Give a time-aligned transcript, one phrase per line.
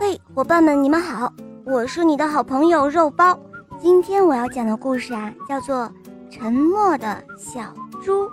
[0.00, 1.32] 嘿，伙伴们，你们好，
[1.64, 3.36] 我是你的好朋友肉包。
[3.80, 5.86] 今天我要讲的故事啊，叫做
[6.30, 8.24] 《沉默的小猪》。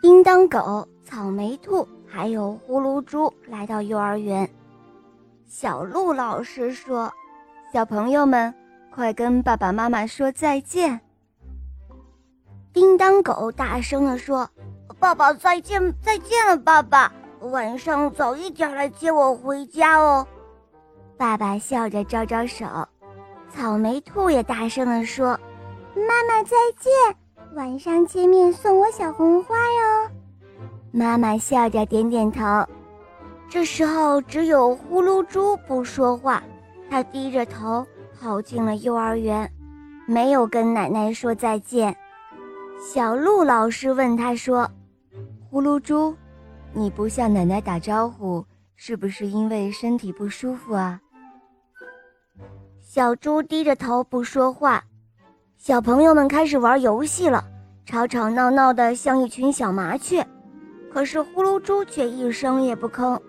[0.00, 4.48] 叮当狗、草莓兔还有呼噜猪来到幼儿园。
[5.46, 7.12] 小鹿老师说
[7.70, 8.54] ：“小朋友们，
[8.94, 10.98] 快跟爸爸妈妈说再见。”
[12.72, 14.48] 叮当狗大声地说
[14.98, 17.12] ：“爸爸再见，再见了，爸爸！
[17.40, 20.26] 晚上早一点来接我回家哦。”
[21.16, 22.66] 爸爸笑着招招手。
[23.48, 25.38] 草莓兔也大声地说
[25.94, 27.16] ：“妈妈再见。”
[27.54, 30.10] 晚上见面送我小红花哟，
[30.92, 32.42] 妈妈笑着点点头。
[33.48, 36.42] 这时候只有呼噜猪不说话，
[36.90, 37.86] 他低着头
[38.20, 39.50] 跑进了幼儿园，
[40.06, 41.96] 没有跟奶奶说再见。
[42.78, 44.68] 小鹿老师问他说
[45.48, 46.14] ：“呼噜猪，
[46.72, 48.44] 你不向奶奶打招呼，
[48.74, 51.00] 是不是因为身体不舒服啊？”
[52.80, 54.84] 小猪低着头不说话。
[55.56, 57.44] 小朋友们开始玩游戏了，
[57.84, 60.26] 吵吵闹闹的像一群小麻雀。
[60.92, 63.20] 可是呼噜猪却一声也不吭。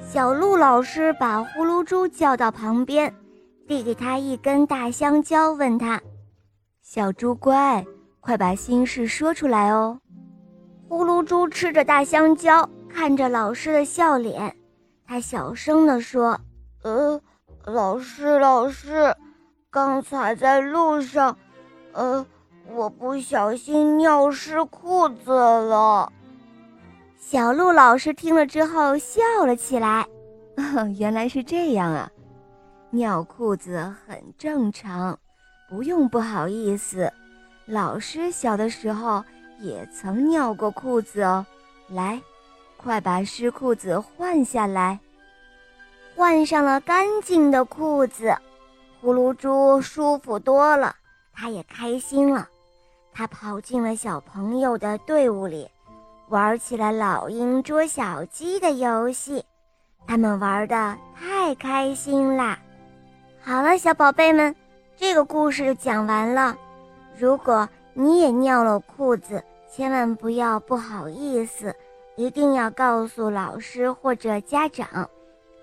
[0.00, 3.14] 小鹿老师把呼噜猪叫到旁边，
[3.66, 6.00] 递给他一根大香蕉，问他
[6.80, 7.84] ：“小猪乖，
[8.20, 10.00] 快把心事说出来哦。”
[10.88, 14.54] 呼噜猪吃着大香蕉，看着老师的笑脸，
[15.06, 16.40] 他小声地说
[16.82, 17.20] ：“呃，
[17.64, 19.14] 老师，老师。”
[19.68, 21.36] 刚才在路上，
[21.92, 22.24] 呃，
[22.72, 26.10] 我不小心尿湿裤子了。
[27.18, 30.06] 小鹿老师听了之后笑了起来，
[30.96, 32.10] 原来是这样啊，
[32.90, 35.18] 尿裤子很正常，
[35.68, 37.12] 不用不好意思。
[37.66, 39.22] 老师小的时候
[39.60, 41.44] 也曾尿过裤子哦。
[41.88, 42.20] 来，
[42.76, 44.98] 快把湿裤子换下来。
[46.14, 48.34] 换上了干净的裤子。
[49.00, 50.96] 呼噜猪舒服多了，
[51.32, 52.48] 他也开心了。
[53.12, 55.70] 他跑进了小朋友的队伍里，
[56.28, 59.44] 玩起了老鹰捉小鸡的游戏。
[60.06, 62.58] 他们玩的太开心啦！
[63.42, 64.54] 好了，小宝贝们，
[64.96, 66.56] 这个故事就讲完了。
[67.16, 67.68] 如果
[67.98, 69.42] 你也尿了裤子，
[69.72, 71.74] 千万不要不好意思，
[72.14, 75.08] 一定要告诉老师或者家长，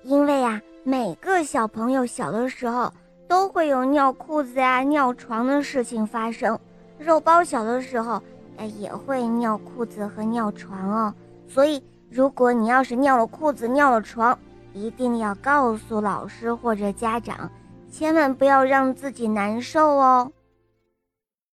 [0.01, 2.91] 因为啊，每个小朋友小的时候。
[3.25, 6.59] 都会有尿裤子呀、尿床的事情发生。
[6.99, 8.21] 肉包小的时候，
[8.57, 11.13] 哎，也会尿裤子和尿床哦。
[11.47, 14.37] 所以，如果你要是尿了裤子、尿了床，
[14.73, 17.49] 一定要告诉老师或者家长，
[17.89, 20.31] 千万不要让自己难受哦。